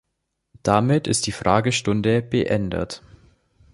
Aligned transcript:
Damit 0.63 1.05
ist 1.05 1.27
die 1.27 1.31
Fragstunde 1.31 2.23
beendet. 2.23 3.03